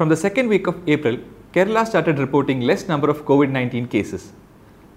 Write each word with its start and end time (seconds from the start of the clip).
From 0.00 0.08
the 0.08 0.16
second 0.16 0.48
week 0.48 0.66
of 0.66 0.76
April, 0.88 1.18
Kerala 1.52 1.86
started 1.86 2.18
reporting 2.18 2.62
less 2.62 2.88
number 2.88 3.10
of 3.10 3.26
COVID 3.26 3.50
19 3.50 3.86
cases. 3.88 4.32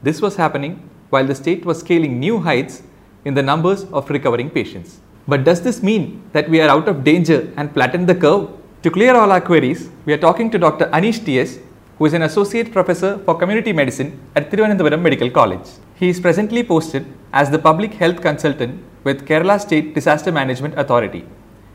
This 0.01 0.21
was 0.21 0.37
happening 0.37 0.89
while 1.09 1.25
the 1.25 1.35
state 1.35 1.65
was 1.65 1.81
scaling 1.81 2.21
new 2.21 2.39
heights 2.39 2.83
in 3.25 3.33
the 3.33 3.43
numbers 3.43 3.83
of 3.91 4.09
recovering 4.09 4.49
patients. 4.49 5.01
But 5.27 5.43
does 5.43 5.61
this 5.61 5.83
mean 5.83 6.23
that 6.31 6.47
we 6.49 6.61
are 6.61 6.69
out 6.69 6.87
of 6.87 7.03
danger 7.03 7.51
and 7.57 7.73
flattened 7.73 8.07
the 8.07 8.15
curve? 8.15 8.47
To 8.83 8.89
clear 8.89 9.13
all 9.13 9.29
our 9.33 9.41
queries, 9.41 9.89
we 10.05 10.13
are 10.13 10.23
talking 10.25 10.49
to 10.51 10.57
Dr. 10.57 10.85
Anish 10.93 11.21
TS, 11.25 11.59
who 11.97 12.05
is 12.05 12.13
an 12.13 12.21
associate 12.21 12.71
professor 12.71 13.17
for 13.25 13.37
community 13.37 13.73
medicine 13.73 14.17
at 14.37 14.49
Thiruvananthapuram 14.49 15.01
Medical 15.01 15.29
College. 15.29 15.67
He 15.95 16.07
is 16.07 16.21
presently 16.21 16.63
posted 16.63 17.05
as 17.33 17.51
the 17.51 17.59
public 17.59 17.95
health 17.95 18.21
consultant 18.21 18.81
with 19.03 19.27
Kerala 19.27 19.59
State 19.59 19.95
Disaster 19.95 20.31
Management 20.31 20.79
Authority. 20.79 21.25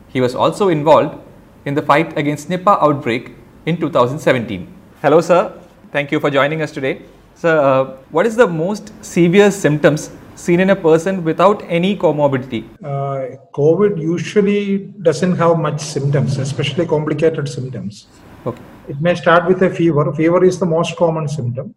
He 0.08 0.22
was 0.22 0.34
also 0.34 0.70
involved 0.70 1.27
in 1.64 1.74
the 1.74 1.82
fight 1.82 2.16
against 2.16 2.48
Nipah 2.48 2.82
outbreak 2.82 3.34
in 3.66 3.76
2017. 3.76 4.66
Hello, 5.02 5.20
sir. 5.20 5.52
Thank 5.92 6.12
you 6.12 6.20
for 6.20 6.30
joining 6.30 6.62
us 6.62 6.72
today. 6.72 7.02
Sir, 7.34 7.56
uh, 7.58 7.96
what 8.10 8.26
is 8.26 8.36
the 8.36 8.46
most 8.46 8.92
severe 9.04 9.50
symptoms 9.50 10.10
seen 10.34 10.60
in 10.60 10.70
a 10.70 10.76
person 10.76 11.24
without 11.24 11.62
any 11.68 11.96
comorbidity? 11.96 12.64
Uh, 12.82 13.36
COVID 13.54 14.00
usually 14.00 14.78
doesn't 15.02 15.36
have 15.36 15.58
much 15.58 15.80
symptoms, 15.80 16.38
especially 16.38 16.86
complicated 16.86 17.48
symptoms. 17.48 18.06
Okay. 18.46 18.62
It 18.88 19.00
may 19.00 19.14
start 19.14 19.46
with 19.46 19.62
a 19.62 19.70
fever. 19.70 20.12
Fever 20.14 20.44
is 20.44 20.58
the 20.58 20.66
most 20.66 20.96
common 20.96 21.28
symptom. 21.28 21.74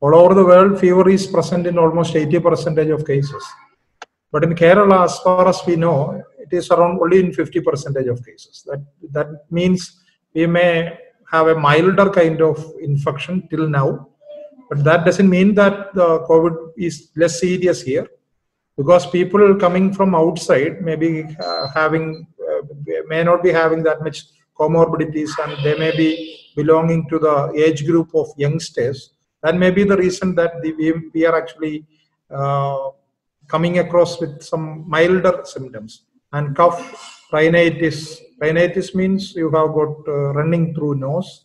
All 0.00 0.14
over 0.14 0.34
the 0.34 0.44
world, 0.44 0.78
fever 0.78 1.08
is 1.08 1.26
present 1.26 1.66
in 1.66 1.76
almost 1.76 2.14
80% 2.14 2.94
of 2.94 3.06
cases. 3.06 3.44
But 4.30 4.44
in 4.44 4.54
Kerala, 4.54 5.04
as 5.04 5.18
far 5.20 5.48
as 5.48 5.60
we 5.66 5.76
know, 5.76 6.22
it 6.50 6.56
is 6.56 6.70
around 6.70 7.00
only 7.00 7.20
in 7.20 7.32
50% 7.32 8.10
of 8.10 8.24
cases. 8.24 8.64
That, 8.66 8.80
that 9.12 9.44
means 9.50 10.02
we 10.34 10.46
may 10.46 10.98
have 11.30 11.48
a 11.48 11.54
milder 11.54 12.10
kind 12.10 12.40
of 12.40 12.58
infection 12.80 13.46
till 13.48 13.68
now, 13.68 14.08
but 14.68 14.84
that 14.84 15.04
doesn't 15.04 15.28
mean 15.28 15.54
that 15.54 15.94
the 15.94 16.20
COVID 16.20 16.72
is 16.76 17.10
less 17.16 17.40
serious 17.40 17.82
here 17.82 18.06
because 18.76 19.06
people 19.06 19.54
coming 19.56 19.92
from 19.92 20.14
outside 20.14 20.80
may 20.82 20.96
be 20.96 21.24
uh, 21.24 21.66
having, 21.74 22.26
uh, 22.48 22.62
may 23.06 23.22
not 23.24 23.42
be 23.42 23.50
having 23.50 23.82
that 23.82 24.02
much 24.02 24.24
comorbidities 24.58 25.30
and 25.42 25.62
they 25.64 25.76
may 25.78 25.94
be 25.96 26.38
belonging 26.56 27.08
to 27.08 27.18
the 27.18 27.52
age 27.56 27.86
group 27.86 28.14
of 28.14 28.28
youngsters. 28.36 29.10
That 29.42 29.56
may 29.56 29.70
be 29.70 29.84
the 29.84 29.96
reason 29.96 30.34
that 30.36 30.62
the, 30.62 30.72
we, 30.72 30.92
we 31.14 31.26
are 31.26 31.36
actually 31.36 31.84
uh, 32.30 32.90
coming 33.46 33.78
across 33.78 34.20
with 34.20 34.42
some 34.42 34.88
milder 34.88 35.40
symptoms 35.44 36.02
and 36.32 36.56
cough 36.56 37.26
rhinitis. 37.32 38.20
Rhinitis 38.40 38.94
means 38.94 39.34
you 39.34 39.50
have 39.50 39.68
got 39.74 39.94
uh, 40.06 40.32
running 40.34 40.74
through 40.74 40.96
nose 40.96 41.42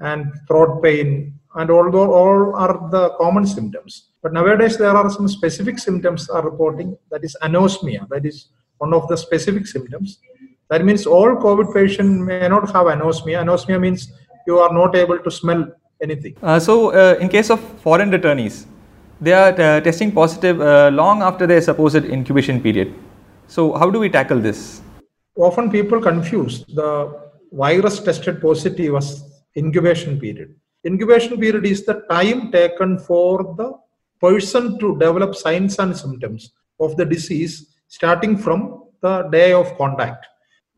and 0.00 0.32
throat 0.48 0.82
pain. 0.82 1.34
And 1.54 1.70
although 1.70 2.12
all 2.12 2.54
are 2.54 2.90
the 2.90 3.10
common 3.18 3.46
symptoms 3.46 4.08
but 4.26 4.32
nowadays 4.32 4.76
there 4.76 4.94
are 5.00 5.08
some 5.08 5.28
specific 5.28 5.78
symptoms 5.78 6.28
are 6.28 6.42
reporting. 6.42 6.98
That 7.12 7.22
is 7.22 7.36
anosmia. 7.42 8.08
That 8.08 8.26
is 8.26 8.48
one 8.78 8.92
of 8.92 9.06
the 9.06 9.16
specific 9.16 9.68
symptoms. 9.68 10.18
That 10.68 10.84
means 10.84 11.06
all 11.06 11.36
covid 11.44 11.72
patient 11.72 12.24
may 12.30 12.48
not 12.48 12.66
have 12.74 12.86
anosmia. 12.94 13.36
Anosmia 13.44 13.78
means 13.80 14.08
you 14.48 14.58
are 14.58 14.72
not 14.72 14.96
able 14.96 15.20
to 15.20 15.30
smell 15.30 15.62
anything. 16.02 16.34
Uh, 16.42 16.58
so, 16.58 16.90
uh, 16.90 17.14
in 17.20 17.28
case 17.28 17.50
of 17.50 17.60
foreign 17.84 18.10
returnees, 18.10 18.66
they 19.20 19.32
are 19.32 19.52
uh, 19.52 19.80
testing 19.80 20.10
positive 20.10 20.60
uh, 20.60 20.90
long 20.92 21.22
after 21.22 21.46
their 21.46 21.60
supposed 21.60 22.04
incubation 22.16 22.60
period. 22.60 22.92
So, 23.48 23.72
how 23.74 23.90
do 23.90 23.98
we 23.98 24.08
tackle 24.08 24.40
this? 24.40 24.82
often 25.36 25.70
people 25.70 26.00
confuse 26.00 26.64
the 26.64 26.90
virus 27.52 28.00
tested 28.00 28.40
positive 28.40 28.94
as 28.94 29.22
incubation 29.56 30.18
period. 30.18 30.54
Incubation 30.84 31.38
period 31.38 31.66
is 31.66 31.84
the 31.84 32.02
time 32.10 32.50
taken 32.50 32.98
for 32.98 33.54
the 33.58 33.72
person 34.20 34.78
to 34.78 34.98
develop 34.98 35.34
signs 35.34 35.78
and 35.78 35.96
symptoms 35.96 36.52
of 36.80 36.96
the 36.96 37.04
disease 37.04 37.76
starting 37.88 38.36
from 38.36 38.84
the 39.02 39.22
day 39.24 39.52
of 39.52 39.76
contact. 39.76 40.26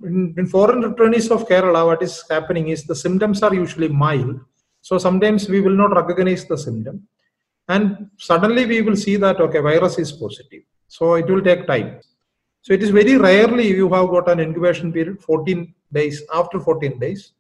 In, 0.03 0.35
in 0.37 0.47
foreign 0.47 0.83
returnees 0.83 1.31
of 1.31 1.49
Kerala, 1.49 1.87
what 1.87 2.03
is 2.03 2.25
happening 2.31 2.69
is 2.69 2.85
the 2.85 2.95
symptoms 2.95 3.43
are 3.43 3.55
usually 3.55 3.89
mild. 3.89 4.41
So 4.81 4.99
sometimes 4.99 5.49
we 5.49 5.61
will 5.61 5.77
not 5.77 5.95
recognize 5.95 6.45
the 6.45 6.57
symptom. 6.57 7.07
And 7.69 8.11
suddenly 8.17 8.65
we 8.65 8.81
will 8.83 8.97
see 8.97 9.17
that, 9.17 9.41
okay, 9.41 9.61
virus 9.61 9.99
is 9.99 10.13
positive. 10.13 10.63
So 10.87 11.15
it 11.15 11.27
will 11.29 11.43
take 11.43 11.67
time. 11.67 12.01
So 12.69 12.75
it 12.75 12.83
is 12.83 12.91
very 12.91 13.17
rarely 13.17 13.69
you 13.69 13.89
have 13.95 14.09
got 14.11 14.29
an 14.29 14.41
incubation 14.41 14.93
period 14.93 15.23
14 15.23 15.75
days 15.91 16.23
after 16.35 16.61
14 16.61 16.99
days. 16.99 17.33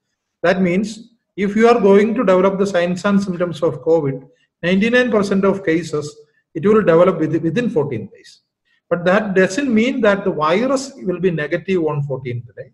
That 0.43 0.63
means 0.63 1.11
if 1.37 1.55
you 1.55 1.69
are 1.69 1.79
going 1.79 2.15
to 2.15 2.25
develop 2.25 2.59
the 2.59 2.67
signs 2.67 3.05
and 3.05 3.23
symptoms 3.23 3.63
of 3.63 3.83
COVID, 3.83 4.27
99% 4.65 5.45
of 5.45 5.67
cases 5.67 6.17
it 6.55 6.65
will 6.65 6.81
develop 6.81 7.19
within 7.19 7.43
within 7.43 7.69
14 7.69 8.07
days. 8.07 8.41
But 8.89 9.05
that 9.05 9.35
doesn't 9.35 9.69
mean 9.81 10.01
that 10.01 10.25
the 10.25 10.31
virus 10.31 10.95
will 10.97 11.21
be 11.21 11.31
negative 11.31 11.85
on 11.85 12.07
14th 12.09 12.47
day. 12.57 12.71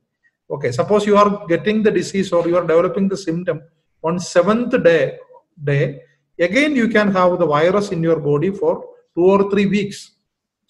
Okay, 0.49 0.71
suppose 0.71 1.07
you 1.07 1.17
are 1.17 1.49
getting 1.49 1.83
the 1.83 1.91
disease 1.91 2.33
or 2.33 2.47
you 2.47 2.57
are 2.57 2.67
developing 2.73 3.09
the 3.09 3.17
symptom 3.17 3.65
on 4.05 4.21
seventh 4.21 4.81
day, 4.85 5.19
day 5.65 6.03
again 6.39 6.77
you 6.77 6.87
can 6.87 7.11
have 7.11 7.37
the 7.41 7.47
virus 7.47 7.91
in 7.91 8.01
your 8.01 8.21
body 8.21 8.53
for 8.53 8.85
two 9.17 9.25
or 9.25 9.51
three 9.51 9.67
weeks 9.67 10.14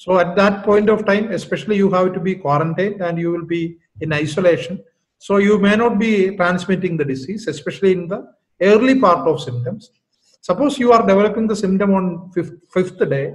so 0.04 0.18
at 0.20 0.36
that 0.36 0.64
point 0.64 0.90
of 0.90 1.06
time, 1.06 1.30
especially 1.32 1.76
you 1.76 1.90
have 1.90 2.12
to 2.12 2.20
be 2.20 2.34
quarantined 2.34 3.00
and 3.00 3.18
you 3.18 3.30
will 3.30 3.46
be 3.46 3.78
in 4.02 4.12
isolation. 4.12 4.78
So 5.16 5.38
you 5.38 5.58
may 5.58 5.76
not 5.76 5.98
be 5.98 6.36
transmitting 6.36 6.98
the 6.98 7.06
disease, 7.06 7.48
especially 7.48 7.92
in 7.92 8.08
the 8.08 8.30
early 8.60 9.00
part 9.00 9.26
of 9.26 9.40
symptoms. 9.40 9.92
Suppose 10.42 10.78
you 10.78 10.92
are 10.92 11.06
developing 11.06 11.46
the 11.46 11.56
symptom 11.56 11.94
on 11.94 12.30
fifth, 12.34 12.52
fifth 12.70 12.98
day 13.08 13.32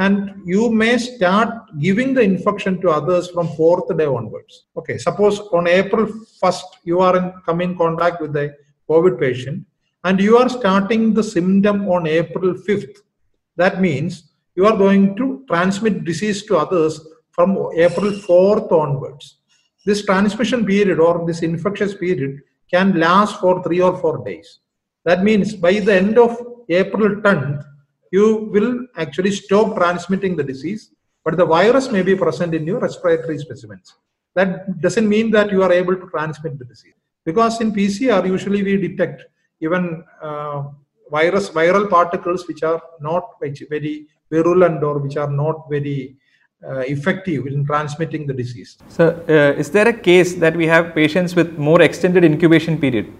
and 0.00 0.42
you 0.44 0.70
may 0.70 0.98
start 0.98 1.50
giving 1.78 2.14
the 2.14 2.22
infection 2.22 2.80
to 2.80 2.90
others 2.90 3.30
from 3.30 3.46
fourth 3.54 3.96
day 3.96 4.06
onwards. 4.06 4.64
Okay, 4.76 4.98
suppose 4.98 5.38
on 5.52 5.68
April 5.68 6.06
1st, 6.42 6.64
you 6.82 6.98
are 6.98 7.16
in, 7.16 7.32
come 7.46 7.60
in 7.60 7.78
contact 7.78 8.20
with 8.20 8.34
a 8.34 8.56
COVID 8.90 9.20
patient 9.20 9.64
and 10.02 10.18
you 10.18 10.36
are 10.36 10.48
starting 10.48 11.14
the 11.14 11.22
symptom 11.22 11.88
on 11.88 12.08
April 12.08 12.54
5th. 12.54 12.96
That 13.54 13.80
means 13.80 14.27
you 14.58 14.66
are 14.66 14.76
going 14.76 15.02
to 15.18 15.26
transmit 15.50 16.04
disease 16.04 16.38
to 16.46 16.56
others 16.56 16.94
from 17.30 17.50
April 17.86 18.10
4th 18.10 18.72
onwards. 18.72 19.36
This 19.86 20.04
transmission 20.04 20.66
period 20.66 20.98
or 20.98 21.24
this 21.28 21.42
infectious 21.42 21.94
period 21.94 22.40
can 22.72 22.98
last 22.98 23.38
for 23.40 23.62
three 23.62 23.80
or 23.80 23.96
four 23.98 24.24
days. 24.24 24.58
That 25.04 25.22
means 25.22 25.54
by 25.54 25.74
the 25.74 25.94
end 25.94 26.18
of 26.18 26.36
April 26.68 27.08
10th, 27.26 27.64
you 28.10 28.26
will 28.54 28.72
actually 28.96 29.30
stop 29.30 29.76
transmitting 29.76 30.34
the 30.34 30.42
disease, 30.42 30.90
but 31.24 31.36
the 31.36 31.46
virus 31.46 31.92
may 31.92 32.02
be 32.02 32.16
present 32.16 32.52
in 32.52 32.66
your 32.66 32.80
respiratory 32.80 33.38
specimens. 33.38 33.94
That 34.34 34.80
doesn't 34.80 35.08
mean 35.08 35.30
that 35.30 35.52
you 35.52 35.62
are 35.62 35.72
able 35.72 35.94
to 35.94 36.10
transmit 36.10 36.58
the 36.58 36.64
disease. 36.64 36.98
Because 37.24 37.60
in 37.60 37.72
PCR, 37.72 38.26
usually 38.26 38.64
we 38.64 38.76
detect 38.88 39.22
even 39.60 40.02
uh, 40.20 40.64
virus 41.12 41.48
viral 41.48 41.88
particles 41.88 42.46
which 42.48 42.64
are 42.64 42.82
not 43.00 43.24
very 43.40 44.08
virulent 44.30 44.82
or 44.82 44.98
which 44.98 45.16
are 45.16 45.30
not 45.30 45.68
very 45.70 46.16
uh, 46.66 46.80
effective 46.80 47.46
in 47.46 47.64
transmitting 47.64 48.26
the 48.26 48.34
disease. 48.34 48.78
So, 48.88 49.10
uh, 49.28 49.58
is 49.58 49.70
there 49.70 49.88
a 49.88 49.92
case 49.92 50.34
that 50.36 50.56
we 50.56 50.66
have 50.66 50.94
patients 50.94 51.34
with 51.34 51.56
more 51.56 51.80
extended 51.82 52.24
incubation 52.24 52.78
period 52.78 53.12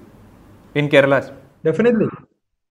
in 0.74 0.88
Kerala? 0.88 1.32
Definitely, 1.62 2.08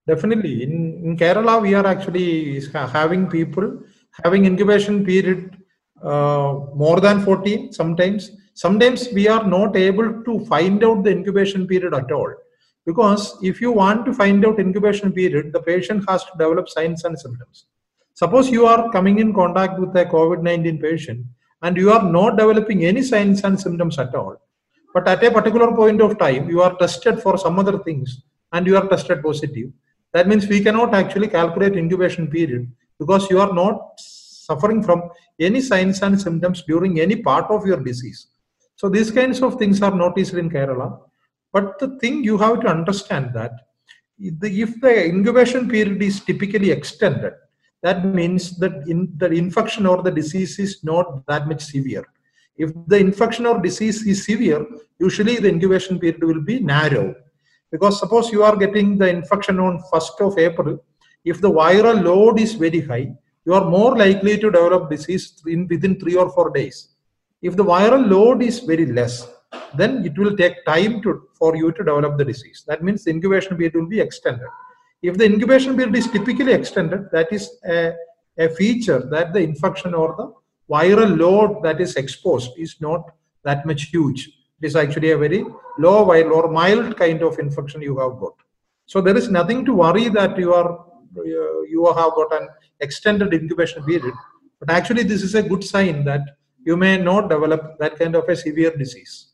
definitely. 0.07 0.63
In, 0.63 1.01
in 1.03 1.17
Kerala, 1.17 1.61
we 1.61 1.73
are 1.73 1.85
actually 1.85 2.61
having 2.71 3.27
people 3.27 3.79
having 4.23 4.45
incubation 4.45 5.05
period 5.05 5.57
uh, 6.03 6.59
more 6.75 6.99
than 6.99 7.21
14 7.21 7.71
sometimes. 7.71 8.31
Sometimes 8.53 9.09
we 9.13 9.27
are 9.27 9.45
not 9.45 9.75
able 9.75 10.23
to 10.23 10.45
find 10.45 10.83
out 10.83 11.03
the 11.03 11.11
incubation 11.11 11.67
period 11.67 11.93
at 11.93 12.11
all. 12.11 12.33
Because 12.85 13.37
if 13.43 13.61
you 13.61 13.71
want 13.71 14.05
to 14.05 14.13
find 14.13 14.45
out 14.45 14.59
incubation 14.59 15.11
period, 15.11 15.51
the 15.53 15.61
patient 15.61 16.09
has 16.09 16.23
to 16.23 16.31
develop 16.39 16.69
signs 16.69 17.03
and 17.03 17.19
symptoms. 17.19 17.65
Suppose 18.19 18.49
you 18.49 18.65
are 18.65 18.91
coming 18.91 19.19
in 19.19 19.31
contact 19.31 19.79
with 19.79 19.95
a 19.95 20.03
COVID 20.03 20.41
19 20.41 20.79
patient 20.79 21.23
and 21.61 21.77
you 21.77 21.91
are 21.91 22.01
not 22.01 22.35
developing 22.35 22.83
any 22.83 23.03
signs 23.03 23.43
and 23.43 23.59
symptoms 23.59 23.99
at 23.99 24.15
all. 24.15 24.37
But 24.91 25.07
at 25.07 25.23
a 25.23 25.29
particular 25.29 25.71
point 25.75 26.01
of 26.01 26.17
time, 26.17 26.49
you 26.49 26.63
are 26.63 26.75
tested 26.77 27.21
for 27.21 27.37
some 27.37 27.59
other 27.59 27.77
things 27.77 28.23
and 28.53 28.65
you 28.65 28.75
are 28.75 28.87
tested 28.87 29.21
positive. 29.21 29.69
That 30.13 30.27
means 30.27 30.47
we 30.47 30.63
cannot 30.63 30.95
actually 30.95 31.27
calculate 31.27 31.75
incubation 31.75 32.27
period 32.27 32.71
because 32.97 33.29
you 33.29 33.39
are 33.39 33.53
not 33.53 33.99
suffering 33.99 34.81
from 34.81 35.11
any 35.39 35.61
signs 35.61 36.01
and 36.01 36.19
symptoms 36.19 36.63
during 36.63 36.99
any 36.99 37.17
part 37.17 37.51
of 37.51 37.67
your 37.67 37.83
disease. 37.83 38.29
So 38.77 38.89
these 38.89 39.11
kinds 39.11 39.43
of 39.43 39.59
things 39.59 39.83
are 39.83 39.95
noticed 39.95 40.33
in 40.33 40.49
Kerala. 40.49 41.01
But 41.53 41.77
the 41.77 41.99
thing 41.99 42.23
you 42.23 42.39
have 42.39 42.61
to 42.61 42.67
understand 42.67 43.35
that 43.35 43.51
if 44.19 44.81
the 44.81 45.05
incubation 45.05 45.69
period 45.69 46.01
is 46.01 46.19
typically 46.21 46.71
extended, 46.71 47.33
that 47.87 47.99
means 48.19 48.43
that 48.61 48.75
in 48.93 48.99
the 49.21 49.29
infection 49.43 49.85
or 49.91 49.97
the 50.07 50.11
disease 50.19 50.53
is 50.65 50.73
not 50.83 51.25
that 51.27 51.47
much 51.51 51.63
severe. 51.73 52.05
If 52.63 52.71
the 52.91 52.97
infection 52.97 53.45
or 53.45 53.61
disease 53.67 53.99
is 54.11 54.25
severe, 54.25 54.65
usually 54.99 55.35
the 55.37 55.49
incubation 55.49 55.99
period 55.99 56.23
will 56.29 56.41
be 56.41 56.59
narrow. 56.59 57.15
Because 57.71 57.99
suppose 57.99 58.31
you 58.31 58.43
are 58.43 58.57
getting 58.63 58.97
the 58.97 59.09
infection 59.09 59.59
on 59.59 59.83
1st 59.93 60.17
of 60.27 60.37
April, 60.37 60.83
if 61.23 61.39
the 61.39 61.51
viral 61.61 62.03
load 62.03 62.39
is 62.39 62.53
very 62.65 62.81
high, 62.81 63.07
you 63.45 63.53
are 63.53 63.65
more 63.77 63.97
likely 63.97 64.35
to 64.37 64.51
develop 64.57 64.89
disease 64.89 65.41
in 65.45 65.67
within 65.67 65.99
three 65.99 66.15
or 66.15 66.29
four 66.29 66.49
days. 66.59 66.89
If 67.41 67.55
the 67.55 67.63
viral 67.63 68.03
load 68.13 68.41
is 68.41 68.59
very 68.59 68.87
less, 68.99 69.15
then 69.75 70.05
it 70.05 70.17
will 70.17 70.35
take 70.35 70.65
time 70.65 71.01
to 71.03 71.11
for 71.39 71.55
you 71.55 71.71
to 71.71 71.83
develop 71.89 72.17
the 72.17 72.25
disease. 72.25 72.63
That 72.67 72.83
means 72.83 73.07
incubation 73.07 73.55
period 73.55 73.75
will 73.75 73.91
be 73.97 74.01
extended. 74.01 74.51
If 75.01 75.17
the 75.17 75.25
incubation 75.25 75.75
period 75.75 75.95
is 75.95 76.07
typically 76.07 76.53
extended, 76.53 77.09
that 77.11 77.31
is 77.31 77.49
a, 77.67 77.93
a 78.37 78.49
feature 78.49 78.99
that 79.11 79.33
the 79.33 79.39
infection 79.39 79.93
or 79.93 80.15
the 80.17 80.33
viral 80.73 81.17
load 81.17 81.63
that 81.63 81.79
is 81.79 81.95
exposed 81.95 82.51
is 82.57 82.75
not 82.81 83.11
that 83.43 83.65
much 83.65 83.83
huge. 83.83 84.27
It 84.61 84.67
is 84.67 84.75
actually 84.75 85.11
a 85.11 85.17
very 85.17 85.43
low 85.77 86.05
viral 86.05 86.31
or 86.31 86.51
mild 86.51 86.97
kind 86.97 87.21
of 87.21 87.37
infection 87.37 87.81
you 87.81 87.97
have 87.99 88.19
got. 88.19 88.33
So 88.85 89.01
there 89.01 89.15
is 89.15 89.29
nothing 89.29 89.65
to 89.65 89.73
worry 89.73 90.09
that 90.09 90.37
you 90.37 90.53
are 90.53 90.85
you 91.69 91.85
have 91.95 92.11
got 92.15 92.33
an 92.41 92.47
extended 92.79 93.33
incubation 93.33 93.83
period. 93.83 94.13
But 94.59 94.69
actually, 94.69 95.03
this 95.03 95.23
is 95.23 95.35
a 95.35 95.43
good 95.43 95.63
sign 95.63 96.03
that 96.05 96.21
you 96.63 96.75
may 96.75 96.97
not 96.97 97.29
develop 97.29 97.77
that 97.79 97.97
kind 97.97 98.15
of 98.15 98.27
a 98.27 98.35
severe 98.35 98.75
disease. 98.75 99.27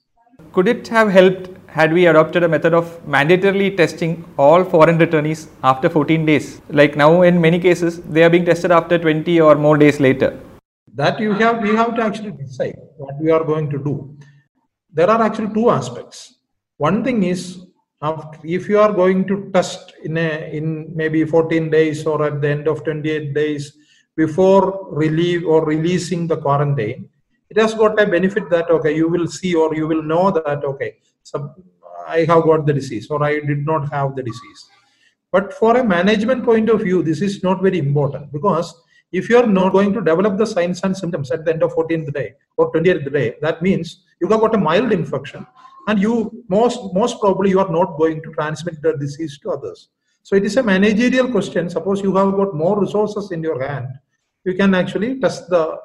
Could 0.52 0.68
it 0.68 0.88
have 0.90 1.10
helped 1.10 1.50
had 1.76 1.92
we 1.92 2.06
adopted 2.06 2.44
a 2.44 2.48
method 2.48 2.74
of 2.80 2.86
mandatorily 3.14 3.76
testing 3.76 4.12
all 4.38 4.64
foreign 4.64 4.98
returnees 5.00 5.48
after 5.64 5.90
14 5.90 6.26
days? 6.26 6.62
Like 6.70 6.96
now, 6.96 7.24
in 7.24 7.42
many 7.42 7.60
cases, 7.60 8.00
they 8.02 8.24
are 8.24 8.30
being 8.30 8.46
tested 8.46 8.72
after 8.72 9.00
20 9.00 9.42
or 9.42 9.56
more 9.56 9.78
days 9.78 10.00
later. 10.00 10.40
That 10.94 11.20
you 11.20 11.32
have, 11.34 11.64
we 11.64 11.76
have 11.76 11.96
to 11.96 12.04
actually 12.04 12.34
decide 12.34 12.76
what 12.98 13.16
we 13.20 13.32
are 13.32 13.44
going 13.44 13.72
to 13.72 13.80
do. 13.80 14.16
There 14.92 15.10
are 15.10 15.22
actually 15.24 15.52
two 15.56 15.72
aspects. 15.72 16.36
One 16.78 17.04
thing 17.04 17.24
is 17.24 17.66
if 18.44 18.70
you 18.70 18.78
are 18.80 18.94
going 18.94 19.26
to 19.28 19.50
test 19.52 19.94
in 20.04 20.18
a 20.18 20.52
in 20.52 20.96
maybe 20.96 21.24
14 21.26 21.72
days 21.72 22.06
or 22.06 22.24
at 22.26 22.42
the 22.42 22.50
end 22.50 22.68
of 22.68 22.84
28 22.84 23.34
days 23.34 23.76
before 24.16 24.90
relieve 24.92 25.48
or 25.48 25.66
releasing 25.66 26.28
the 26.28 26.38
quarantine 26.38 27.10
it 27.54 27.62
has 27.62 27.74
got 27.74 28.00
a 28.02 28.06
benefit 28.06 28.50
that 28.50 28.70
okay 28.76 28.96
you 28.96 29.08
will 29.08 29.28
see 29.28 29.54
or 29.54 29.74
you 29.76 29.88
will 29.88 30.04
know 30.12 30.32
that 30.32 30.64
okay 30.72 30.92
so 31.22 31.54
i 32.08 32.20
have 32.30 32.44
got 32.50 32.66
the 32.70 32.76
disease 32.80 33.10
or 33.10 33.20
i 33.24 33.34
did 33.52 33.66
not 33.66 33.92
have 33.92 34.16
the 34.16 34.24
disease. 34.32 34.64
But 35.36 35.52
for 35.52 35.78
a 35.78 35.84
management 35.84 36.44
point 36.46 36.70
of 36.70 36.82
view 36.82 37.02
this 37.02 37.22
is 37.28 37.36
not 37.44 37.62
very 37.62 37.80
important 37.80 38.32
because 38.32 38.68
if 39.12 39.30
you 39.30 39.38
are 39.38 39.48
not 39.48 39.72
going 39.72 39.92
to 39.94 40.02
develop 40.10 40.38
the 40.38 40.46
signs 40.46 40.82
and 40.84 40.96
symptoms 40.96 41.32
at 41.32 41.44
the 41.44 41.54
end 41.54 41.64
of 41.64 41.74
14th 41.74 42.14
day 42.14 42.34
or 42.58 42.72
20th 42.72 43.12
day 43.12 43.36
that 43.42 43.64
means 43.68 44.04
you 44.22 44.28
have 44.28 44.42
got 44.42 44.54
a 44.54 44.62
mild 44.68 44.92
infection 44.92 45.48
and 45.88 46.00
you 46.00 46.44
most 46.50 46.94
most 47.00 47.20
probably 47.20 47.50
you 47.56 47.60
are 47.66 47.74
not 47.80 47.98
going 47.98 48.22
to 48.22 48.32
transmit 48.38 48.80
the 48.84 48.94
disease 48.98 49.40
to 49.40 49.50
others. 49.50 49.90
So 50.22 50.36
it 50.36 50.46
is 50.46 50.56
a 50.58 50.64
managerial 50.64 51.30
question. 51.30 51.70
Suppose 51.70 52.02
you 52.02 52.16
have 52.16 52.32
got 52.42 52.54
more 52.56 52.80
resources 52.80 53.32
in 53.32 53.42
your 53.44 53.60
hand 53.68 53.90
you 54.46 54.54
can 54.56 54.74
actually 54.76 55.20
test 55.20 55.50
the 55.50 55.78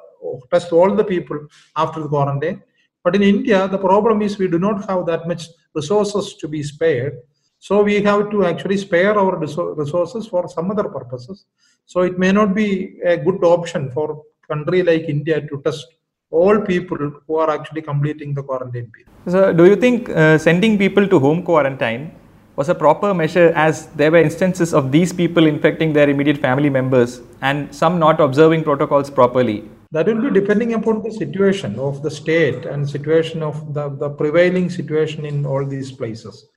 test 0.51 0.71
all 0.71 0.95
the 0.95 1.03
people 1.03 1.39
after 1.75 2.01
the 2.01 2.07
quarantine. 2.07 2.61
But 3.03 3.15
in 3.15 3.23
India, 3.23 3.67
the 3.67 3.77
problem 3.77 4.21
is 4.21 4.37
we 4.37 4.47
do 4.47 4.59
not 4.59 4.87
have 4.89 5.05
that 5.05 5.27
much 5.27 5.47
resources 5.73 6.35
to 6.35 6.47
be 6.47 6.61
spared. 6.63 7.19
So 7.59 7.83
we 7.83 8.01
have 8.01 8.29
to 8.31 8.45
actually 8.45 8.77
spare 8.77 9.17
our 9.17 9.37
resources 9.37 10.27
for 10.27 10.47
some 10.49 10.71
other 10.71 10.85
purposes. 10.85 11.45
So 11.85 12.01
it 12.01 12.17
may 12.17 12.31
not 12.31 12.53
be 12.55 12.99
a 13.03 13.17
good 13.17 13.43
option 13.43 13.91
for 13.91 14.11
a 14.11 14.47
country 14.47 14.83
like 14.83 15.09
India 15.09 15.41
to 15.41 15.61
test 15.63 15.85
all 16.31 16.61
people 16.61 16.97
who 17.25 17.35
are 17.35 17.49
actually 17.49 17.81
completing 17.81 18.33
the 18.33 18.43
quarantine 18.43 18.91
period. 18.91 19.09
So 19.27 19.51
do 19.51 19.65
you 19.65 19.75
think 19.75 20.09
uh, 20.09 20.37
sending 20.37 20.77
people 20.77 21.07
to 21.07 21.19
home 21.19 21.43
quarantine 21.43 22.11
was 22.55 22.69
a 22.69 22.75
proper 22.75 23.13
measure 23.13 23.51
as 23.55 23.87
there 23.87 24.11
were 24.11 24.17
instances 24.17 24.73
of 24.73 24.91
these 24.91 25.11
people 25.11 25.47
infecting 25.47 25.93
their 25.93 26.09
immediate 26.09 26.37
family 26.37 26.69
members 26.69 27.21
and 27.41 27.73
some 27.73 27.99
not 27.99 28.19
observing 28.19 28.63
protocols 28.63 29.09
properly? 29.09 29.63
That 29.91 30.05
will 30.05 30.21
be 30.21 30.39
depending 30.39 30.73
upon 30.73 31.01
the 31.01 31.11
situation 31.11 31.79
of 31.79 32.03
the 32.03 32.11
state 32.11 32.65
and 32.65 32.87
situation 32.87 33.41
of 33.41 33.73
the, 33.73 33.89
the 33.89 34.09
prevailing 34.09 34.69
situation 34.69 35.25
in 35.25 35.45
all 35.45 35.65
these 35.65 35.91
places. 35.91 36.47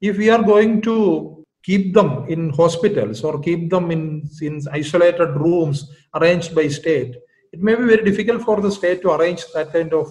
If 0.00 0.18
we 0.18 0.30
are 0.30 0.42
going 0.42 0.82
to 0.82 1.44
keep 1.62 1.94
them 1.94 2.26
in 2.28 2.50
hospitals 2.50 3.22
or 3.22 3.38
keep 3.40 3.70
them 3.70 3.90
in, 3.90 4.28
in 4.40 4.60
isolated 4.72 5.32
rooms 5.36 5.90
arranged 6.14 6.54
by 6.54 6.66
state 6.68 7.14
it 7.52 7.60
may 7.60 7.74
be 7.74 7.84
very 7.84 8.02
difficult 8.02 8.42
for 8.42 8.60
the 8.60 8.70
state 8.70 9.02
to 9.02 9.12
arrange 9.12 9.44
that 9.52 9.72
kind 9.72 9.92
of 9.92 10.10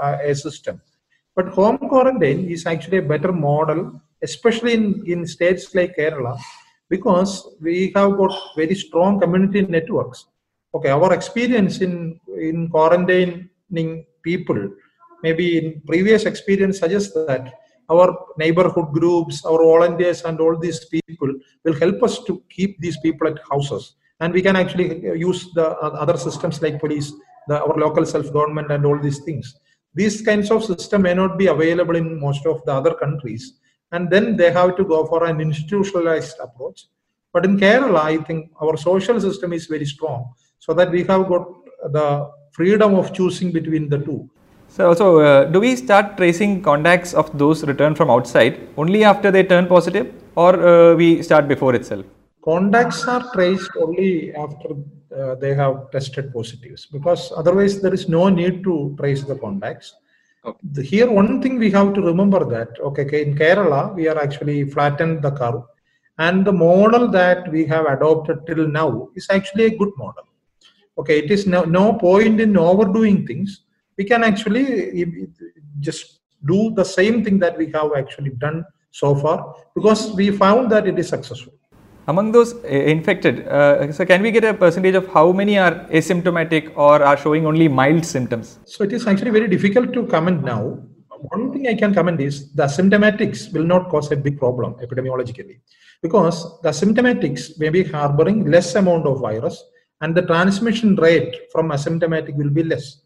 uh, 0.00 0.16
a 0.22 0.34
system. 0.34 0.80
But 1.36 1.48
home 1.48 1.78
quarantine 1.78 2.48
is 2.48 2.66
actually 2.66 2.98
a 2.98 3.02
better 3.02 3.32
model 3.32 4.00
especially 4.22 4.72
in, 4.72 5.02
in 5.06 5.26
states 5.26 5.74
like 5.74 5.96
kerala 5.96 6.38
because 6.88 7.56
we 7.60 7.92
have 7.94 8.16
got 8.16 8.32
very 8.56 8.74
strong 8.74 9.20
community 9.20 9.62
networks 9.62 10.26
okay 10.74 10.90
our 10.90 11.12
experience 11.18 11.80
in 11.86 12.20
in 12.50 12.68
quarantining 12.74 13.90
people 14.28 14.60
maybe 15.22 15.46
in 15.58 15.66
previous 15.90 16.24
experience 16.32 16.78
suggests 16.84 17.12
that 17.30 17.44
our 17.92 18.08
neighborhood 18.42 18.88
groups 18.98 19.44
our 19.50 19.62
volunteers 19.72 20.22
and 20.28 20.40
all 20.44 20.56
these 20.66 20.80
people 20.94 21.30
will 21.64 21.76
help 21.84 22.02
us 22.02 22.14
to 22.28 22.42
keep 22.50 22.80
these 22.80 22.98
people 23.00 23.26
at 23.28 23.38
houses. 23.50 23.94
And 24.20 24.32
we 24.32 24.42
can 24.42 24.56
actually 24.56 24.88
use 25.28 25.52
the 25.54 25.68
uh, 25.70 25.90
other 26.02 26.16
systems 26.16 26.62
like 26.62 26.80
police 26.80 27.12
the, 27.48 27.60
our 27.60 27.76
local 27.76 28.06
self 28.06 28.32
government 28.32 28.70
and 28.70 28.86
all 28.86 28.98
these 28.98 29.20
things. 29.24 29.54
These 29.94 30.22
kinds 30.22 30.50
of 30.50 30.64
system 30.64 31.02
may 31.02 31.14
not 31.14 31.36
be 31.38 31.48
available 31.48 31.96
in 31.96 32.20
most 32.20 32.46
of 32.46 32.64
the 32.64 32.72
other 32.72 32.94
countries 32.94 33.58
and 33.92 34.10
then 34.10 34.36
they 34.36 34.50
have 34.50 34.76
to 34.76 34.84
go 34.84 35.04
for 35.06 35.24
an 35.24 35.40
institutionalized 35.40 36.36
approach. 36.40 36.86
But 37.32 37.44
in 37.44 37.58
kerala 37.58 38.02
i 38.12 38.16
think 38.26 38.50
our 38.62 38.76
social 38.76 39.20
system 39.20 39.52
is 39.52 39.66
very 39.66 39.86
strong 39.94 40.20
so 40.64 40.72
that 40.72 40.90
we 40.90 41.02
have 41.10 41.28
got 41.32 41.46
the 41.96 42.08
freedom 42.52 42.94
of 42.94 43.12
choosing 43.12 43.52
between 43.52 43.88
the 43.88 43.98
two. 43.98 44.20
So, 44.68 44.88
also, 44.88 45.20
uh, 45.20 45.44
do 45.44 45.60
we 45.60 45.76
start 45.76 46.16
tracing 46.16 46.62
contacts 46.62 47.12
of 47.14 47.26
those 47.38 47.64
returned 47.64 47.96
from 47.96 48.10
outside 48.10 48.58
only 48.76 49.04
after 49.04 49.30
they 49.30 49.44
turn 49.44 49.66
positive, 49.66 50.12
or 50.34 50.52
uh, 50.68 50.94
we 50.96 51.22
start 51.22 51.46
before 51.48 51.74
itself? 51.74 52.04
Contacts 52.44 53.06
are 53.06 53.24
traced 53.34 53.70
only 53.80 54.34
after 54.34 54.70
uh, 55.16 55.34
they 55.36 55.54
have 55.54 55.90
tested 55.92 56.32
positives, 56.32 56.86
because 56.86 57.32
otherwise 57.36 57.80
there 57.82 57.94
is 57.94 58.08
no 58.08 58.28
need 58.28 58.64
to 58.64 58.96
trace 58.98 59.22
the 59.22 59.36
contacts. 59.36 59.94
Okay. 60.44 60.58
The, 60.72 60.82
here, 60.82 61.10
one 61.10 61.40
thing 61.42 61.58
we 61.58 61.70
have 61.70 61.94
to 61.94 62.02
remember 62.02 62.44
that 62.44 62.80
okay, 62.80 63.04
okay, 63.04 63.22
in 63.26 63.36
Kerala 63.36 63.94
we 63.94 64.08
are 64.08 64.18
actually 64.18 64.58
flattened 64.70 65.22
the 65.22 65.30
curve, 65.30 65.62
and 66.18 66.44
the 66.44 66.52
model 66.52 67.08
that 67.08 67.50
we 67.52 67.64
have 67.66 67.86
adopted 67.86 68.46
till 68.46 68.66
now 68.66 69.08
is 69.14 69.26
actually 69.30 69.66
a 69.66 69.76
good 69.78 69.92
model 69.96 70.24
okay 70.98 71.18
it 71.18 71.30
is 71.30 71.46
no, 71.46 71.64
no 71.64 71.94
point 71.94 72.40
in 72.40 72.56
overdoing 72.56 73.26
things. 73.26 73.62
We 73.96 74.04
can 74.04 74.24
actually 74.24 74.96
just 75.80 76.20
do 76.46 76.72
the 76.74 76.84
same 76.84 77.24
thing 77.24 77.38
that 77.38 77.56
we 77.56 77.70
have 77.72 77.92
actually 77.96 78.30
done 78.30 78.64
so 78.90 79.14
far 79.14 79.54
because 79.74 80.12
we 80.12 80.30
found 80.30 80.70
that 80.72 80.86
it 80.86 80.98
is 80.98 81.08
successful. 81.08 81.52
Among 82.06 82.32
those 82.32 82.54
uh, 82.64 82.68
infected 82.68 83.48
uh, 83.48 83.90
so 83.90 84.04
can 84.04 84.20
we 84.22 84.30
get 84.30 84.44
a 84.44 84.52
percentage 84.52 84.94
of 84.94 85.06
how 85.08 85.32
many 85.32 85.58
are 85.58 85.86
asymptomatic 85.86 86.76
or 86.76 87.02
are 87.02 87.16
showing 87.16 87.46
only 87.46 87.66
mild 87.66 88.04
symptoms? 88.04 88.58
So 88.66 88.84
it 88.84 88.92
is 88.92 89.06
actually 89.06 89.30
very 89.30 89.48
difficult 89.48 89.92
to 89.94 90.06
comment 90.06 90.44
now. 90.44 90.78
One 91.30 91.52
thing 91.52 91.66
i 91.68 91.74
can 91.74 91.94
comment 91.94 92.20
is 92.20 92.52
the 92.52 92.64
asymptomatics 92.64 93.50
will 93.54 93.64
not 93.64 93.88
cause 93.88 94.12
a 94.12 94.16
big 94.16 94.38
problem 94.38 94.74
epidemiologically 94.74 95.60
because 96.02 96.60
the 96.60 96.68
asymptomatics 96.68 97.58
may 97.58 97.70
be 97.70 97.82
harboring 97.82 98.44
less 98.54 98.74
amount 98.74 99.06
of 99.06 99.20
virus 99.20 99.64
and 100.00 100.14
the 100.14 100.22
transmission 100.22 100.96
rate 100.96 101.34
from 101.52 101.70
asymptomatic 101.70 102.34
will 102.36 102.50
be 102.50 102.64
less. 102.64 103.02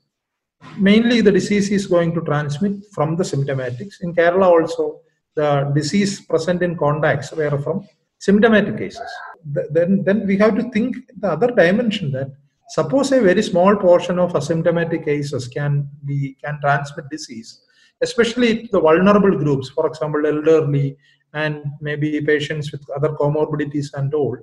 Mainly, 0.76 1.20
the 1.20 1.32
disease 1.32 1.70
is 1.70 1.86
going 1.86 2.14
to 2.14 2.20
transmit 2.22 2.84
from 2.92 3.16
the 3.16 3.22
symptomatics. 3.22 4.00
In 4.00 4.14
Kerala, 4.14 4.46
also, 4.46 5.00
the 5.34 5.70
disease 5.74 6.20
present 6.22 6.62
in 6.62 6.76
contacts 6.76 7.30
were 7.32 7.56
from 7.58 7.86
symptomatic 8.18 8.76
cases. 8.76 9.10
Then, 9.44 10.02
then 10.04 10.26
we 10.26 10.36
have 10.38 10.56
to 10.56 10.68
think 10.70 10.96
the 11.20 11.28
other 11.28 11.48
dimension 11.48 12.10
that 12.12 12.32
suppose 12.70 13.12
a 13.12 13.20
very 13.20 13.42
small 13.42 13.76
portion 13.76 14.18
of 14.18 14.32
asymptomatic 14.32 15.04
cases 15.04 15.48
can 15.48 15.88
be 16.04 16.36
can 16.44 16.58
transmit 16.60 17.08
disease, 17.08 17.62
especially 18.02 18.68
the 18.72 18.80
vulnerable 18.80 19.36
groups, 19.38 19.68
for 19.70 19.86
example, 19.86 20.26
elderly 20.26 20.96
and 21.34 21.64
maybe 21.80 22.20
patients 22.20 22.72
with 22.72 22.82
other 22.96 23.10
comorbidities 23.10 23.94
and 23.94 24.12
all. 24.14 24.36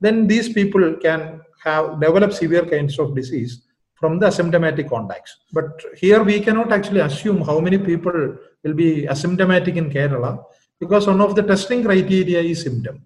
Then 0.00 0.26
these 0.26 0.52
people 0.52 0.96
can 1.02 1.40
have 1.64 2.00
developed 2.00 2.34
severe 2.34 2.64
kinds 2.64 2.98
of 2.98 3.14
disease 3.14 3.62
from 3.94 4.18
the 4.18 4.26
asymptomatic 4.26 4.88
contacts. 4.88 5.36
But 5.52 5.82
here 5.96 6.22
we 6.22 6.40
cannot 6.40 6.72
actually 6.72 7.00
assume 7.00 7.40
how 7.40 7.58
many 7.60 7.78
people 7.78 8.36
will 8.62 8.74
be 8.74 9.06
asymptomatic 9.14 9.76
in 9.76 9.90
Kerala 9.90 10.44
because 10.80 11.06
one 11.06 11.20
of 11.20 11.34
the 11.34 11.42
testing 11.42 11.82
criteria 11.84 12.40
is 12.40 12.62
symptom. 12.62 13.02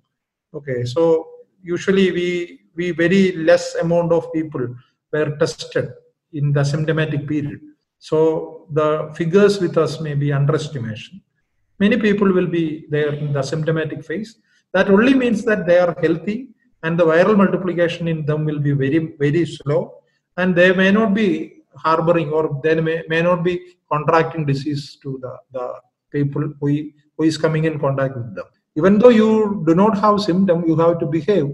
Okay, 0.55 0.85
so 0.85 1.29
usually 1.63 2.11
we 2.13 2.29
we 2.75 2.91
very 2.91 3.33
less 3.37 3.75
amount 3.77 4.13
of 4.13 4.33
people 4.33 4.65
were 5.13 5.37
tested 5.39 5.89
in 6.33 6.53
the 6.53 6.65
symptomatic 6.65 7.27
period. 7.27 7.61
So 7.99 8.67
the 8.71 9.13
figures 9.17 9.61
with 9.61 9.77
us 9.77 10.01
may 10.01 10.15
be 10.15 10.33
underestimation. 10.33 11.23
many 11.83 11.97
people 11.97 12.33
will 12.37 12.47
be 12.47 12.87
there 12.91 13.13
in 13.15 13.33
the 13.33 13.43
symptomatic 13.43 14.05
phase. 14.05 14.31
That 14.75 14.91
only 14.91 15.15
means 15.15 15.45
that 15.45 15.67
they 15.67 15.79
are 15.79 15.95
healthy 16.01 16.51
and 16.83 16.99
the 16.99 17.05
viral 17.05 17.37
multiplication 17.37 18.09
in 18.09 18.25
them 18.25 18.45
will 18.45 18.59
be 18.59 18.73
very, 18.73 18.99
very 19.19 19.45
slow 19.45 19.81
and 20.37 20.55
they 20.55 20.73
may 20.73 20.91
not 20.91 21.15
be 21.15 21.29
harboring 21.77 22.31
or 22.31 22.61
they 22.63 22.81
may, 22.81 23.03
may 23.09 23.23
not 23.23 23.43
be 23.43 23.75
contracting 23.91 24.45
disease 24.45 24.99
to 25.03 25.19
the, 25.23 25.37
the 25.53 25.75
people 26.11 26.43
who, 26.61 26.91
who 27.17 27.25
is 27.25 27.37
coming 27.37 27.65
in 27.65 27.79
contact 27.79 28.17
with 28.17 28.35
them. 28.35 28.47
Even 28.77 28.99
though 28.99 29.09
you 29.09 29.65
do 29.67 29.75
not 29.75 29.99
have 29.99 30.21
symptom, 30.21 30.65
you 30.67 30.77
have 30.77 30.99
to 31.01 31.07
behave 31.07 31.49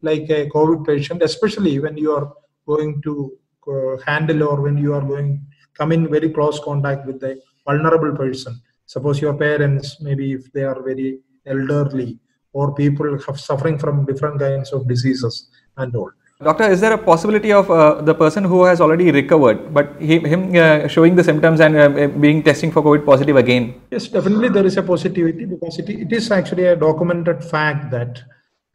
like 0.00 0.28
a 0.30 0.48
COVID 0.48 0.86
patient, 0.86 1.22
especially 1.22 1.78
when 1.78 1.96
you 1.96 2.12
are 2.12 2.32
going 2.66 3.00
to 3.02 3.32
uh, 3.68 3.96
handle 4.04 4.42
or 4.44 4.60
when 4.60 4.76
you 4.76 4.94
are 4.94 5.02
going 5.02 5.46
come 5.74 5.92
in 5.92 6.10
very 6.10 6.30
close 6.30 6.60
contact 6.60 7.06
with 7.06 7.22
a 7.22 7.40
vulnerable 7.66 8.14
person. 8.16 8.60
Suppose 8.86 9.20
your 9.20 9.34
parents, 9.34 10.00
maybe 10.00 10.32
if 10.32 10.52
they 10.52 10.64
are 10.64 10.82
very 10.82 11.20
elderly, 11.46 12.18
or 12.52 12.74
people 12.74 13.18
have 13.26 13.40
suffering 13.40 13.78
from 13.78 14.04
different 14.04 14.38
kinds 14.38 14.72
of 14.72 14.86
diseases 14.88 15.48
and 15.76 15.94
all. 15.96 16.10
Doctor, 16.42 16.64
is 16.64 16.80
there 16.80 16.92
a 16.92 16.98
possibility 16.98 17.52
of 17.52 17.70
uh, 17.70 18.02
the 18.02 18.14
person 18.14 18.42
who 18.42 18.64
has 18.64 18.80
already 18.80 19.12
recovered, 19.12 19.72
but 19.72 19.94
he, 20.00 20.18
him 20.18 20.54
uh, 20.56 20.88
showing 20.88 21.14
the 21.14 21.22
symptoms 21.22 21.60
and 21.60 21.76
uh, 21.76 22.08
being 22.08 22.42
testing 22.42 22.72
for 22.72 22.82
COVID 22.82 23.06
positive 23.06 23.36
again? 23.36 23.80
Yes, 23.92 24.08
definitely 24.08 24.48
there 24.48 24.66
is 24.66 24.76
a 24.76 24.82
positivity 24.82 25.44
because 25.44 25.78
it, 25.78 25.88
it 25.88 26.12
is 26.12 26.32
actually 26.32 26.64
a 26.64 26.74
documented 26.74 27.44
fact 27.44 27.92
that 27.92 28.22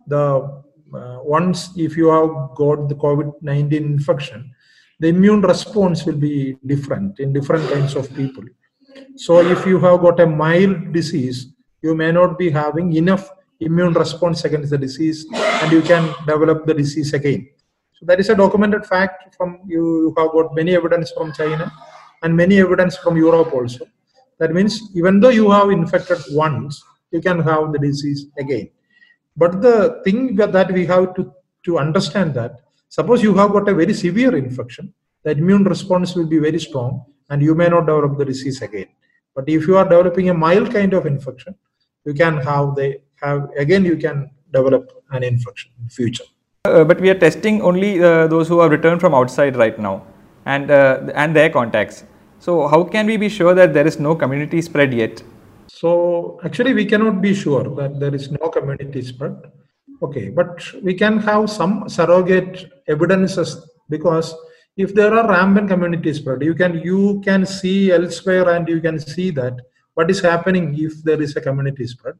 the 0.07 0.63
uh, 0.93 1.19
once 1.23 1.71
if 1.75 1.97
you 1.97 2.07
have 2.07 2.55
got 2.55 2.87
the 2.87 2.95
COVID-19 2.95 3.73
infection, 3.73 4.49
the 5.01 5.09
immune 5.09 5.41
response 5.41 6.05
will 6.05 6.15
be 6.15 6.55
different 6.65 7.19
in 7.19 7.33
different 7.33 7.69
kinds 7.69 7.95
of 7.95 8.13
people. 8.15 8.45
So 9.17 9.41
if 9.41 9.65
you 9.65 9.77
have 9.79 9.99
got 9.99 10.21
a 10.21 10.25
mild 10.25 10.93
disease, 10.93 11.47
you 11.81 11.93
may 11.95 12.13
not 12.13 12.37
be 12.37 12.49
having 12.49 12.93
enough 12.93 13.29
immune 13.59 13.93
response 13.93 14.45
against 14.45 14.69
the 14.69 14.77
disease 14.77 15.25
and 15.33 15.71
you 15.71 15.81
can 15.81 16.13
develop 16.25 16.65
the 16.65 16.73
disease 16.73 17.13
again. 17.13 17.49
So 17.99 18.05
that 18.05 18.19
is 18.19 18.29
a 18.29 18.35
documented 18.35 18.85
fact 18.85 19.35
from 19.35 19.59
you 19.67 19.83
you 20.01 20.13
have 20.17 20.31
got 20.31 20.53
many 20.53 20.75
evidence 20.75 21.11
from 21.11 21.33
China 21.33 21.71
and 22.21 22.35
many 22.35 22.59
evidence 22.59 22.97
from 22.97 23.17
Europe 23.17 23.53
also. 23.53 23.85
That 24.39 24.53
means 24.53 24.91
even 24.95 25.19
though 25.19 25.29
you 25.29 25.49
have 25.49 25.69
infected 25.71 26.19
once, 26.31 26.83
you 27.11 27.21
can 27.21 27.41
have 27.41 27.71
the 27.71 27.79
disease 27.79 28.27
again. 28.37 28.69
But 29.35 29.61
the 29.61 30.01
thing 30.03 30.35
that 30.35 30.71
we 30.71 30.85
have 30.85 31.15
to, 31.15 31.33
to 31.65 31.79
understand 31.79 32.35
that 32.35 32.61
suppose 32.89 33.23
you 33.23 33.33
have 33.35 33.51
got 33.51 33.67
a 33.69 33.73
very 33.73 33.93
severe 33.93 34.35
infection, 34.35 34.93
the 35.23 35.31
immune 35.31 35.63
response 35.63 36.15
will 36.15 36.27
be 36.27 36.39
very 36.39 36.59
strong 36.59 37.03
and 37.29 37.41
you 37.41 37.55
may 37.55 37.67
not 37.67 37.87
develop 37.87 38.17
the 38.17 38.25
disease 38.25 38.61
again. 38.61 38.87
But 39.35 39.49
if 39.49 39.67
you 39.67 39.77
are 39.77 39.83
developing 39.83 40.29
a 40.29 40.33
mild 40.33 40.71
kind 40.71 40.93
of 40.93 41.05
infection, 41.05 41.55
you 42.05 42.13
can 42.13 42.37
have 42.37 42.75
the 42.75 43.01
have 43.21 43.49
again 43.57 43.85
you 43.85 43.97
can 43.97 44.29
develop 44.51 44.91
an 45.11 45.23
infection 45.23 45.71
in 45.81 45.89
future. 45.89 46.23
Uh, 46.65 46.83
but 46.83 46.99
we 46.99 47.09
are 47.09 47.17
testing 47.17 47.61
only 47.61 48.03
uh, 48.03 48.27
those 48.27 48.47
who 48.47 48.59
have 48.59 48.71
returned 48.71 48.99
from 48.99 49.13
outside 49.13 49.55
right 49.55 49.79
now 49.79 50.03
and 50.45 50.71
uh, 50.71 50.99
and 51.13 51.35
their 51.35 51.49
contacts. 51.49 52.03
So 52.39 52.67
how 52.67 52.83
can 52.83 53.07
we 53.07 53.17
be 53.17 53.29
sure 53.29 53.53
that 53.53 53.73
there 53.73 53.87
is 53.87 53.99
no 53.99 54.15
community 54.15 54.61
spread 54.61 54.93
yet? 54.93 55.23
So 55.67 56.39
actually 56.43 56.73
we 56.73 56.85
cannot 56.85 57.21
be 57.21 57.33
sure 57.33 57.63
that 57.75 57.99
there 57.99 58.13
is 58.13 58.31
no 58.31 58.49
community 58.49 59.01
spread. 59.01 59.35
Okay, 60.01 60.29
but 60.29 60.61
we 60.83 60.93
can 60.93 61.17
have 61.19 61.49
some 61.49 61.89
surrogate 61.89 62.71
evidences 62.87 63.67
because 63.89 64.35
if 64.75 64.93
there 64.93 65.11
are 65.13 65.27
rampant 65.27 65.69
community 65.69 66.13
spread, 66.13 66.43
you 66.43 66.53
can 66.53 66.79
you 66.79 67.21
can 67.25 67.45
see 67.45 67.91
elsewhere 67.91 68.49
and 68.49 68.67
you 68.67 68.79
can 68.79 68.99
see 68.99 69.31
that 69.31 69.55
what 69.95 70.11
is 70.11 70.21
happening 70.21 70.75
if 70.77 71.01
there 71.03 71.21
is 71.21 71.35
a 71.35 71.41
community 71.41 71.87
spread 71.87 72.15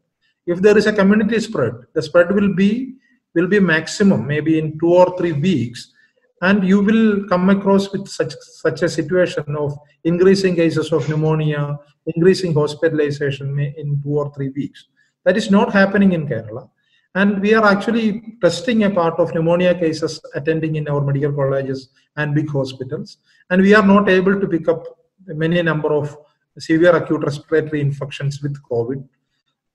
if 0.48 0.62
there 0.62 0.77
is 0.77 0.88
a 0.88 0.94
community 0.94 1.39
spread 1.39 1.74
the 1.94 2.01
spread 2.01 2.34
will 2.34 2.54
be 2.56 2.96
will 3.36 3.48
be 3.48 3.60
maximum 3.60 4.25
maybe 4.25 4.58
in 4.58 4.80
two 4.80 4.94
or 5.01 5.16
three 5.18 5.34
weeks. 5.34 5.94
And 6.42 6.68
you 6.68 6.82
will 6.82 7.27
come 7.27 7.50
across 7.50 7.92
with 7.92 8.08
such 8.08 8.34
such 8.63 8.82
a 8.84 8.89
situation 8.89 9.56
of 9.56 9.77
increasing 10.04 10.56
cases 10.56 10.92
of 10.92 11.08
pneumonia 11.10 11.77
increasing 12.16 12.54
hospitalization 12.54 13.60
in 13.60 14.01
two 14.04 14.16
or 14.22 14.32
three 14.34 14.50
weeks. 14.50 14.86
That 15.25 15.36
is 15.36 15.51
not 15.51 15.74
happening 15.74 16.13
in 16.13 16.27
kerala. 16.27 16.70
And 17.16 17.42
we 17.42 17.54
are 17.54 17.66
actually 17.66 18.38
testing 18.42 18.84
a 18.84 18.92
part 18.92 19.20
of 19.20 19.34
pneumonia 19.34 19.74
cases 19.74 20.22
attending 20.36 20.75
in 20.75 20.88
our 20.88 21.01
medical 21.01 21.34
colleges 21.34 21.89
and 22.16 22.36
big 22.36 22.50
hospitals. 22.50 23.18
And 23.50 23.62
we 23.62 23.74
are 23.74 23.86
not 23.86 24.08
able 24.08 24.39
to 24.39 24.48
pick 24.48 24.68
up 24.68 24.84
many 25.25 25.62
number 25.62 25.92
of 25.92 26.16
severe 26.60 26.96
acute 26.96 27.24
respiratory 27.24 27.82
infections 27.82 28.42
with 28.42 28.62
covid 28.63 29.04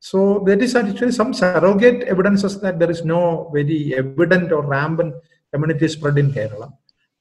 so 0.09 0.43
there 0.45 0.59
is 0.59 0.75
actually 0.75 1.13
some 1.13 1.33
surrogate 1.33 2.03
evidences 2.13 2.61
that 2.61 2.81
there 2.81 2.91
is 2.91 3.05
no 3.05 3.49
very 3.55 3.95
evident 3.95 4.51
or 4.51 4.63
rampant 4.63 5.15
community 5.53 5.87
spread 5.87 6.19
in 6.19 6.33
Kerala. 6.33 6.73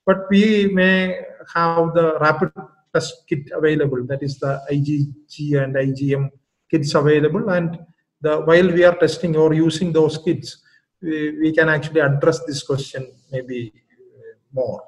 But 0.04 0.28
we 0.32 0.68
may 0.74 1.22
have 1.54 1.94
the 1.94 2.18
rapid 2.20 2.52
test 2.92 3.28
kit 3.30 3.52
available, 3.54 4.04
that 4.08 4.24
is 4.24 4.40
the 4.40 4.60
IgG 4.72 5.64
and 5.64 5.76
IgM 5.76 6.32
kits 6.72 6.96
available. 6.96 7.52
And 7.52 7.78
the 8.20 8.40
while 8.40 8.72
we 8.72 8.84
are 8.84 8.96
testing 8.96 9.36
or 9.36 9.54
using 9.54 9.94
those 9.94 10.18
kits, 10.18 10.64
we, 11.04 11.38
we 11.40 11.54
can 11.54 11.70
actually 11.70 12.00
address 12.00 12.40
this 12.48 12.64
question 12.64 13.12
maybe 13.32 13.74
more. 14.52 14.82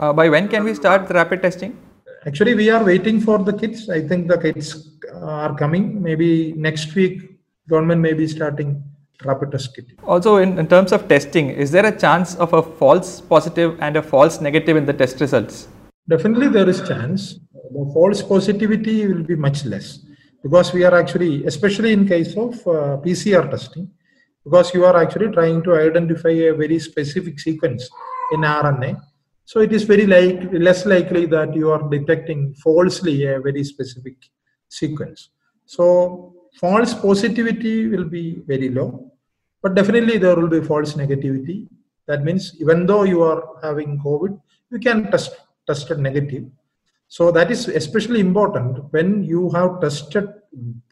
Uh, 0.00 0.12
by 0.12 0.28
when 0.28 0.48
can 0.48 0.64
we 0.64 0.74
start 0.74 1.06
the 1.06 1.14
rapid 1.14 1.42
testing? 1.42 1.78
Actually, 2.26 2.54
we 2.54 2.68
are 2.70 2.84
waiting 2.84 3.20
for 3.20 3.38
the 3.38 3.52
kits. 3.52 3.88
I 3.88 4.00
think 4.00 4.28
the 4.28 4.38
kits 4.38 4.90
are 5.14 5.56
coming. 5.56 6.02
Maybe 6.02 6.52
next 6.56 6.94
week, 6.94 7.38
government 7.68 8.00
may 8.00 8.12
be 8.12 8.26
starting 8.26 8.82
rapid 9.24 9.52
test 9.52 9.74
kit. 9.74 9.86
Also, 10.04 10.36
in, 10.36 10.58
in 10.58 10.66
terms 10.66 10.92
of 10.92 11.08
testing, 11.08 11.50
is 11.50 11.70
there 11.70 11.86
a 11.86 11.96
chance 11.96 12.34
of 12.36 12.52
a 12.52 12.62
false 12.62 13.20
positive 13.20 13.78
and 13.80 13.96
a 13.96 14.02
false 14.02 14.40
negative 14.40 14.76
in 14.76 14.84
the 14.84 14.92
test 14.92 15.20
results? 15.20 15.68
Definitely, 16.08 16.48
there 16.48 16.68
is 16.68 16.86
chance. 16.88 17.38
The 17.52 17.90
false 17.92 18.22
positivity 18.22 19.06
will 19.06 19.22
be 19.22 19.36
much 19.36 19.64
less 19.64 20.00
because 20.42 20.72
we 20.72 20.84
are 20.84 20.98
actually, 20.98 21.44
especially 21.44 21.92
in 21.92 22.08
case 22.08 22.36
of 22.36 22.54
uh, 22.66 22.98
PCR 23.04 23.50
testing, 23.50 23.90
because 24.44 24.72
you 24.72 24.84
are 24.84 24.96
actually 24.96 25.30
trying 25.32 25.62
to 25.62 25.74
identify 25.74 26.30
a 26.30 26.54
very 26.54 26.78
specific 26.78 27.38
sequence 27.38 27.88
in 28.32 28.40
RNA 28.40 29.00
so 29.50 29.60
it 29.60 29.72
is 29.72 29.84
very 29.84 30.06
like 30.06 30.40
less 30.66 30.84
likely 30.84 31.24
that 31.24 31.54
you 31.56 31.70
are 31.74 31.82
detecting 31.88 32.40
falsely 32.62 33.24
a 33.24 33.40
very 33.40 33.64
specific 33.64 34.16
sequence. 34.68 35.30
So 35.64 36.34
false 36.60 36.92
positivity 36.92 37.88
will 37.88 38.04
be 38.04 38.42
very 38.46 38.68
low, 38.68 39.10
but 39.62 39.74
definitely 39.74 40.18
there 40.18 40.36
will 40.36 40.50
be 40.50 40.60
false 40.60 40.92
negativity. 41.02 41.66
That 42.08 42.24
means 42.24 42.60
even 42.60 42.84
though 42.84 43.04
you 43.04 43.22
are 43.22 43.42
having 43.62 43.98
COVID, 44.00 44.38
you 44.70 44.78
can 44.80 45.10
test 45.10 45.34
tested 45.66 45.98
negative. 45.98 46.44
So 47.08 47.30
that 47.30 47.50
is 47.50 47.68
especially 47.68 48.20
important 48.20 48.92
when 48.92 49.24
you 49.24 49.48
have 49.52 49.80
tested 49.80 50.28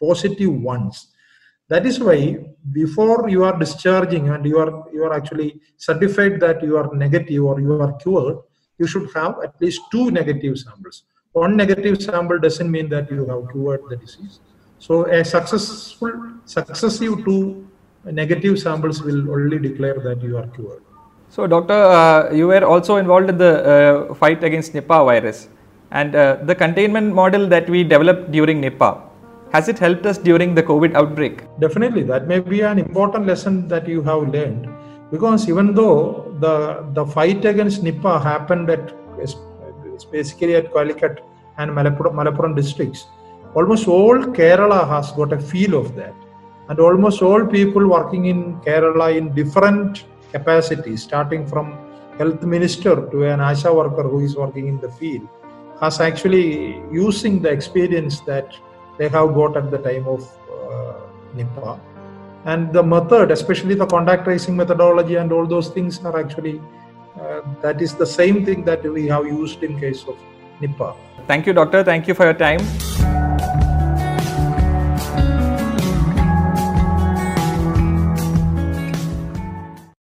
positive 0.01 0.55
once 0.73 1.09
that 1.69 1.87
is 1.87 1.99
why 2.01 2.39
before 2.73 3.29
you 3.29 3.45
are 3.45 3.57
discharging 3.59 4.29
and 4.29 4.45
you 4.47 4.59
are 4.59 4.73
you 4.93 5.05
are 5.05 5.13
actually 5.13 5.61
certified 5.77 6.41
that 6.41 6.63
you 6.63 6.77
are 6.77 6.89
negative 6.95 7.43
or 7.45 7.61
you 7.61 7.81
are 7.87 7.93
cured 8.05 8.39
you 8.79 8.87
should 8.87 9.09
have 9.15 9.37
at 9.43 9.55
least 9.61 9.81
two 9.91 10.11
negative 10.11 10.59
samples. 10.59 11.05
One 11.33 11.57
negative 11.57 12.03
sample 12.03 12.39
doesn't 12.39 12.71
mean 12.71 12.89
that 12.91 13.11
you 13.11 13.27
have 13.27 13.51
cured 13.53 13.83
the 13.89 13.97
disease. 13.97 14.41
So 14.79 15.07
a 15.07 15.25
successful 15.25 16.13
successive 16.45 17.25
two 17.25 17.67
negative 18.05 18.59
samples 18.59 19.03
will 19.03 19.31
only 19.31 19.59
declare 19.59 19.99
that 20.01 20.23
you 20.23 20.37
are 20.37 20.47
cured. 20.49 20.83
So 21.31 21.47
doctor 21.47 21.75
uh, 21.75 22.33
you 22.33 22.47
were 22.47 22.65
also 22.65 22.97
involved 22.97 23.31
in 23.31 23.39
the 23.39 23.53
uh, 23.75 24.15
fight 24.15 24.45
against 24.45 24.73
nipah 24.75 25.05
virus 25.05 25.49
and 25.91 26.15
uh, 26.15 26.37
the 26.43 26.55
containment 26.55 27.15
model 27.15 27.49
that 27.49 27.69
we 27.69 27.83
developed 27.85 28.31
during 28.31 28.63
nipah 28.63 29.03
has 29.53 29.69
it 29.69 29.79
helped 29.79 30.07
us 30.07 30.19
during 30.19 30.55
the 30.55 30.63
COVID 30.63 30.95
outbreak? 30.95 31.45
Definitely, 31.61 32.03
that 32.05 32.27
may 32.27 32.41
be 32.41 32.61
an 32.63 32.79
important 32.79 33.27
lesson 33.27 33.69
that 33.69 33.89
you 33.89 34.03
have 34.03 34.29
learned. 34.29 34.69
Because 35.11 35.49
even 35.49 35.75
though 35.75 36.35
the, 36.41 36.85
the 36.93 37.07
fight 37.07 37.45
against 37.45 37.85
Nipah 37.85 38.23
happened 38.23 38.71
at 38.71 38.93
basically 40.11 40.57
at 40.57 40.73
Calicut 40.73 41.25
and 41.59 41.71
Malappuram, 41.71 42.55
districts, 42.55 43.07
almost 43.55 43.89
all 43.89 44.19
Kerala 44.19 44.87
has 44.89 45.13
got 45.13 45.33
a 45.33 45.39
feel 45.39 45.75
of 45.75 45.95
that. 45.95 46.15
And 46.69 46.81
almost 46.81 47.23
all 47.23 47.47
people 47.47 47.89
working 47.89 48.27
in 48.27 48.57
Kerala 48.61 49.17
in 49.17 49.35
different 49.35 50.05
capacities, 50.33 51.03
starting 51.03 51.47
from 51.47 51.79
health 52.19 52.43
minister 52.43 52.95
to 53.11 53.23
an 53.25 53.39
ASHA 53.41 53.75
worker 53.75 54.03
who 54.03 54.21
is 54.21 54.37
working 54.37 54.67
in 54.67 54.81
the 54.81 54.91
field, 54.91 55.29
has 55.81 56.01
actually 56.01 56.83
using 56.91 57.41
the 57.41 57.49
experience 57.49 58.21
that 58.21 58.55
they 58.99 59.09
have 59.09 59.35
got 59.35 59.57
at 59.57 59.71
the 59.71 59.79
time 59.79 60.07
of 60.07 60.23
uh, 60.51 60.95
Nipah. 61.35 61.79
And 62.45 62.73
the 62.73 62.83
method, 62.83 63.31
especially 63.31 63.75
the 63.75 63.87
contact 63.87 64.25
tracing 64.25 64.57
methodology 64.57 65.17
and 65.17 65.33
all 65.33 65.47
those 65.47 65.69
things 65.69 66.05
are 66.05 66.19
actually, 66.19 66.61
uh, 67.21 67.41
that 67.61 67.83
is 67.83 67.95
the 67.95 68.07
same 68.07 68.45
thing 68.45 68.65
that 68.65 68.85
we 68.85 69.07
have 69.09 69.27
used 69.27 69.63
in 69.63 69.79
case 69.81 70.05
of 70.05 70.17
Nipah. 70.61 70.95
Thank 71.27 71.47
you, 71.47 71.53
doctor. 71.53 71.83
Thank 71.83 72.07
you 72.07 72.15
for 72.15 72.25
your 72.25 72.35
time. 72.35 72.61